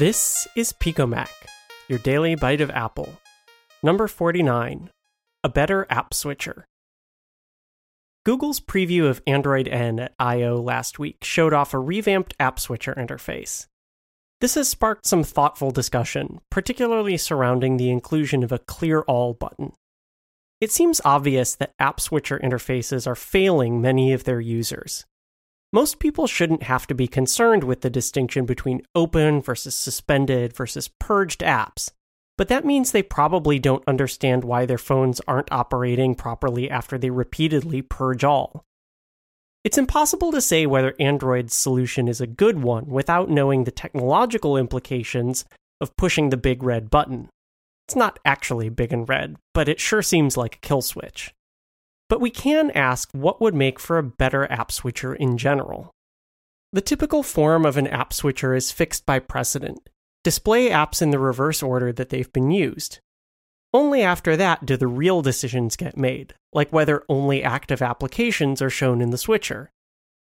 This 0.00 0.48
is 0.56 0.72
PicoMac, 0.72 1.28
your 1.86 1.98
daily 1.98 2.34
bite 2.34 2.62
of 2.62 2.70
Apple. 2.70 3.20
Number 3.82 4.08
49 4.08 4.88
A 5.44 5.48
Better 5.50 5.86
App 5.90 6.14
Switcher. 6.14 6.64
Google's 8.24 8.60
preview 8.60 9.10
of 9.10 9.20
Android 9.26 9.68
N 9.68 10.00
at 10.00 10.14
I.O. 10.18 10.56
last 10.56 10.98
week 10.98 11.22
showed 11.22 11.52
off 11.52 11.74
a 11.74 11.78
revamped 11.78 12.32
app 12.40 12.58
switcher 12.58 12.94
interface. 12.94 13.66
This 14.40 14.54
has 14.54 14.70
sparked 14.70 15.04
some 15.04 15.22
thoughtful 15.22 15.70
discussion, 15.70 16.40
particularly 16.50 17.18
surrounding 17.18 17.76
the 17.76 17.90
inclusion 17.90 18.42
of 18.42 18.52
a 18.52 18.58
Clear 18.58 19.02
All 19.02 19.34
button. 19.34 19.74
It 20.62 20.72
seems 20.72 21.02
obvious 21.04 21.54
that 21.56 21.74
app 21.78 22.00
switcher 22.00 22.38
interfaces 22.38 23.06
are 23.06 23.14
failing 23.14 23.82
many 23.82 24.14
of 24.14 24.24
their 24.24 24.40
users. 24.40 25.04
Most 25.72 26.00
people 26.00 26.26
shouldn't 26.26 26.64
have 26.64 26.86
to 26.88 26.94
be 26.94 27.06
concerned 27.06 27.62
with 27.62 27.82
the 27.82 27.90
distinction 27.90 28.44
between 28.44 28.82
open 28.94 29.40
versus 29.40 29.74
suspended 29.74 30.52
versus 30.52 30.88
purged 30.88 31.40
apps, 31.40 31.92
but 32.36 32.48
that 32.48 32.64
means 32.64 32.90
they 32.90 33.04
probably 33.04 33.60
don't 33.60 33.86
understand 33.86 34.42
why 34.42 34.66
their 34.66 34.78
phones 34.78 35.20
aren't 35.28 35.52
operating 35.52 36.16
properly 36.16 36.68
after 36.68 36.98
they 36.98 37.10
repeatedly 37.10 37.82
purge 37.82 38.24
all. 38.24 38.64
It's 39.62 39.78
impossible 39.78 40.32
to 40.32 40.40
say 40.40 40.66
whether 40.66 40.94
Android's 40.98 41.54
solution 41.54 42.08
is 42.08 42.20
a 42.20 42.26
good 42.26 42.62
one 42.62 42.86
without 42.86 43.30
knowing 43.30 43.62
the 43.64 43.70
technological 43.70 44.56
implications 44.56 45.44
of 45.80 45.96
pushing 45.96 46.30
the 46.30 46.36
big 46.36 46.64
red 46.64 46.90
button. 46.90 47.28
It's 47.86 47.94
not 47.94 48.18
actually 48.24 48.70
big 48.70 48.92
and 48.92 49.08
red, 49.08 49.36
but 49.54 49.68
it 49.68 49.78
sure 49.78 50.02
seems 50.02 50.36
like 50.36 50.56
a 50.56 50.60
kill 50.60 50.82
switch. 50.82 51.32
But 52.10 52.20
we 52.20 52.30
can 52.30 52.72
ask 52.72 53.08
what 53.12 53.40
would 53.40 53.54
make 53.54 53.78
for 53.78 53.96
a 53.96 54.02
better 54.02 54.50
app 54.50 54.72
switcher 54.72 55.14
in 55.14 55.38
general. 55.38 55.92
The 56.72 56.80
typical 56.80 57.22
form 57.22 57.64
of 57.64 57.76
an 57.76 57.86
app 57.86 58.12
switcher 58.12 58.52
is 58.52 58.72
fixed 58.72 59.06
by 59.06 59.20
precedent. 59.20 59.88
Display 60.24 60.70
apps 60.70 61.00
in 61.00 61.10
the 61.10 61.20
reverse 61.20 61.62
order 61.62 61.92
that 61.92 62.08
they've 62.08 62.32
been 62.32 62.50
used. 62.50 62.98
Only 63.72 64.02
after 64.02 64.36
that 64.36 64.66
do 64.66 64.76
the 64.76 64.88
real 64.88 65.22
decisions 65.22 65.76
get 65.76 65.96
made, 65.96 66.34
like 66.52 66.72
whether 66.72 67.04
only 67.08 67.44
active 67.44 67.80
applications 67.80 68.60
are 68.60 68.70
shown 68.70 69.00
in 69.00 69.10
the 69.10 69.18
switcher. 69.18 69.70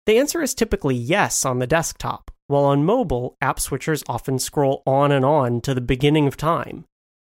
The 0.06 0.19
answer 0.19 0.41
is 0.41 0.55
typically 0.55 0.95
yes 0.97 1.45
on 1.45 1.58
the 1.58 1.67
desktop, 1.67 2.31
while 2.47 2.64
on 2.64 2.84
mobile, 2.84 3.36
app 3.42 3.58
switchers 3.58 4.03
often 4.08 4.39
scroll 4.39 4.83
on 4.86 5.12
and 5.12 5.27
on 5.27 5.61
to 5.61 5.75
the 5.75 5.83
beginning 5.83 6.27
of 6.27 6.39
time. 6.39 6.86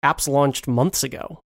Apps 0.04 0.28
launched 0.28 0.68
months 0.68 1.02
ago. 1.02 1.40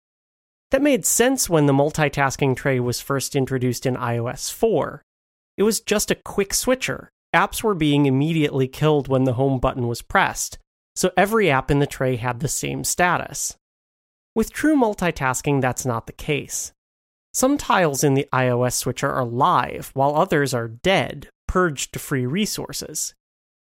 That 0.75 0.83
made 0.83 1.07
sense 1.07 1.49
when 1.49 1.67
the 1.67 1.73
multitasking 1.73 2.57
tray 2.57 2.81
was 2.81 3.01
first 3.01 3.37
introduced 3.37 3.87
in 3.87 3.95
iOS 3.95 4.53
4. 4.53 5.03
It 5.57 5.63
was 5.63 5.81
just 5.81 6.11
a 6.11 6.17
quick 6.17 6.53
switcher. 6.53 7.09
Apps 7.33 7.63
were 7.63 7.77
being 7.77 8.07
immediately 8.07 8.67
killed 8.67 9.07
when 9.07 9.23
the 9.23 9.35
home 9.35 9.61
button 9.61 9.87
was 9.87 10.03
pressed, 10.03 10.59
so 10.97 11.13
every 11.17 11.49
app 11.49 11.71
in 11.71 11.79
the 11.79 11.87
tray 11.87 12.17
had 12.17 12.41
the 12.41 12.49
same 12.49 12.83
status. 12.83 13.57
With 14.35 14.53
true 14.53 14.75
multitasking, 14.75 15.61
that's 15.61 15.87
not 15.87 16.09
the 16.09 16.13
case. 16.13 16.73
Some 17.33 17.57
tiles 17.57 18.03
in 18.03 18.15
the 18.15 18.27
iOS 18.33 18.73
switcher 18.73 19.13
are 19.13 19.25
live, 19.25 19.93
while 19.95 20.17
others 20.17 20.53
are 20.53 20.67
dead, 20.67 21.29
purged 21.47 21.93
to 21.93 22.01
free 22.01 22.27
resources. 22.27 23.15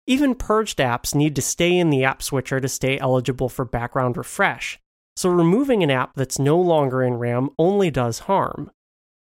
Even 0.07 0.37
purged 0.37 0.79
apps 0.79 1.17
need 1.17 1.35
to 1.35 1.43
stay 1.43 1.77
in 1.77 1.91
the 1.91 2.05
app 2.05 2.23
switcher 2.23 2.61
to 2.61 2.69
stay 2.69 2.97
eligible 3.01 3.49
for 3.49 3.65
background 3.65 4.17
refresh, 4.17 4.79
so 5.17 5.29
removing 5.29 5.83
an 5.83 5.91
app 5.91 6.15
that's 6.15 6.39
no 6.39 6.59
longer 6.59 7.03
in 7.03 7.15
RAM 7.15 7.51
only 7.59 7.91
does 7.91 8.21
harm. 8.21 8.71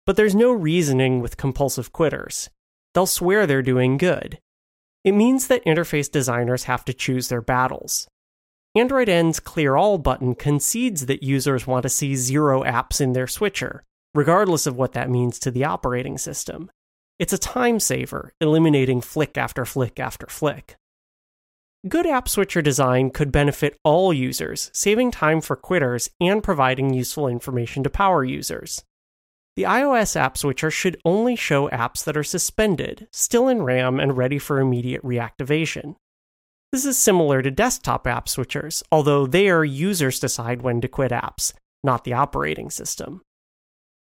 But 0.07 0.17
there's 0.17 0.35
no 0.35 0.53
reasoning 0.53 1.21
with 1.21 1.37
compulsive 1.37 1.93
quitters. 1.93 2.51
They'll 2.93 3.07
swear 3.07 3.47
they're 3.47 3.63
doing 3.63 3.97
good. 3.97 4.39
It 5.03 5.13
means 5.13 5.49
that 5.49 5.65
interface 5.65 6.11
designers 6.11 6.65
have 6.65 6.85
to 6.87 6.95
choose 6.95 7.29
their 7.29 7.43
battles. 7.43 8.09
Android 8.75 9.09
N's 9.09 9.39
Clear 9.39 9.77
All 9.77 9.99
button 9.99 10.35
concedes 10.35 11.07
that 11.07 11.23
users 11.23 11.67
want 11.67 11.85
to 11.85 11.89
see 11.89 12.17
zero 12.17 12.65
apps 12.65 13.01
in 13.01 13.13
their 13.13 13.27
switcher, 13.27 13.85
regardless 14.15 14.67
of 14.67 14.77
what 14.77 14.93
that 14.95 15.11
means 15.11 15.39
to 15.39 15.51
the 15.51 15.65
operating 15.65 16.19
system. 16.19 16.71
It's 17.19 17.33
a 17.33 17.39
time 17.39 17.79
saver, 17.79 18.33
eliminating 18.41 19.01
flick 19.01 19.39
after 19.39 19.65
flick 19.65 20.01
after 20.01 20.27
flick. 20.27 20.77
Good 21.87 22.07
app 22.07 22.31
switcher 22.31 22.63
design 22.63 23.11
could 23.11 23.31
benefit 23.31 23.79
all 23.85 24.11
users, 24.11 24.71
saving 24.73 25.11
time 25.11 25.43
for 25.43 25.55
quitters 25.55 26.09
and 26.19 26.43
providing 26.43 26.95
useful 26.95 27.29
information 27.29 27.83
to 27.83 27.91
power 27.91 28.25
users. 28.25 28.83
The 29.57 29.65
iOS 29.65 30.17
app 30.17 30.39
switcher 30.39 30.71
should 30.71 30.99
only 31.05 31.37
show 31.37 31.69
apps 31.69 32.03
that 32.05 32.17
are 32.17 32.25
suspended, 32.25 33.07
still 33.13 33.49
in 33.49 33.63
RAM, 33.63 34.01
and 34.01 34.17
ready 34.17 34.39
for 34.39 34.61
immediate 34.61 35.03
reactivation. 35.03 35.97
This 36.73 36.87
is 36.87 36.97
similar 36.97 37.43
to 37.43 37.51
desktop 37.51 38.07
app 38.07 38.29
switchers, 38.29 38.83
although 38.91 39.27
there 39.27 39.63
users 39.63 40.19
decide 40.19 40.63
when 40.63 40.81
to 40.81 40.89
quit 40.89 41.13
apps, 41.13 41.53
not 41.83 42.05
the 42.05 42.15
operating 42.15 42.71
system. 42.71 43.21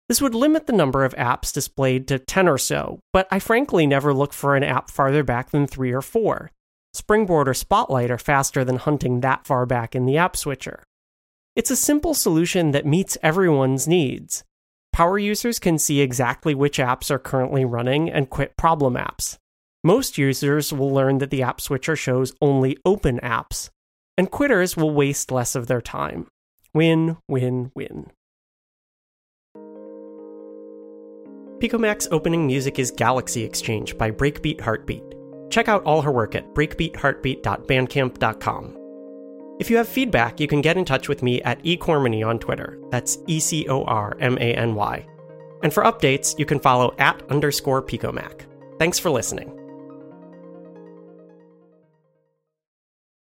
This 0.07 0.21
would 0.21 0.33
limit 0.33 0.67
the 0.67 0.73
number 0.73 1.03
of 1.03 1.13
apps 1.15 1.51
displayed 1.51 2.07
to 2.07 2.17
10 2.17 2.47
or 2.47 2.57
so, 2.57 2.99
but 3.11 3.27
I 3.29 3.39
frankly 3.39 3.85
never 3.85 4.13
look 4.13 4.31
for 4.31 4.55
an 4.55 4.63
app 4.63 4.89
farther 4.89 5.23
back 5.23 5.49
than 5.49 5.67
3 5.67 5.91
or 5.91 6.01
4. 6.01 6.49
Springboard 6.93 7.47
or 7.47 7.53
Spotlight 7.53 8.11
are 8.11 8.19
faster 8.19 8.63
than 8.63 8.75
hunting 8.75 9.21
that 9.21 9.47
far 9.47 9.65
back 9.65 9.95
in 9.95 10.05
the 10.05 10.17
app 10.17 10.37
switcher. 10.37 10.83
It's 11.55 11.71
a 11.71 11.75
simple 11.75 12.13
solution 12.13 12.71
that 12.71 12.85
meets 12.85 13.17
everyone's 13.23 13.87
needs. 13.87 14.43
Power 14.91 15.17
users 15.17 15.57
can 15.57 15.79
see 15.79 16.01
exactly 16.01 16.53
which 16.53 16.77
apps 16.77 17.09
are 17.09 17.17
currently 17.19 17.65
running 17.65 18.11
and 18.11 18.29
quit 18.29 18.55
problem 18.57 18.93
apps. 18.93 19.37
Most 19.83 20.17
users 20.19 20.71
will 20.71 20.93
learn 20.93 21.17
that 21.17 21.31
the 21.31 21.41
app 21.41 21.59
switcher 21.59 21.95
shows 21.95 22.33
only 22.41 22.77
open 22.85 23.19
apps, 23.21 23.69
and 24.17 24.29
quitters 24.29 24.77
will 24.77 24.91
waste 24.91 25.31
less 25.31 25.55
of 25.55 25.67
their 25.67 25.81
time. 25.81 26.27
Win, 26.75 27.17
win, 27.27 27.71
win. 27.75 28.11
PicoMac's 31.59 32.07
opening 32.11 32.45
music 32.45 32.77
is 32.77 32.91
Galaxy 32.91 33.43
Exchange 33.43 33.97
by 33.97 34.11
Breakbeat 34.11 34.61
Heartbeat. 34.61 35.12
Check 35.53 35.67
out 35.67 35.83
all 35.83 36.01
her 36.01 36.11
work 36.11 36.33
at 36.33 36.55
breakbeatheartbeat.bandcamp.com. 36.55 38.77
If 39.59 39.69
you 39.69 39.77
have 39.77 39.87
feedback, 39.87 40.39
you 40.39 40.47
can 40.47 40.61
get 40.61 40.77
in 40.77 40.83
touch 40.83 41.07
with 41.07 41.21
me 41.21 41.43
at 41.43 41.61
ecormany 41.61 42.27
on 42.27 42.39
Twitter. 42.39 42.79
That's 42.89 43.19
E 43.27 43.39
C 43.39 43.67
O 43.69 43.83
R 43.83 44.17
M 44.19 44.35
A 44.39 44.55
N 44.55 44.73
Y. 44.73 45.05
And 45.61 45.71
for 45.71 45.83
updates, 45.83 46.39
you 46.39 46.47
can 46.47 46.59
follow 46.59 46.95
at 46.97 47.21
underscore 47.29 47.83
PicoMac. 47.83 48.47
Thanks 48.79 48.97
for 48.97 49.11
listening. 49.11 49.62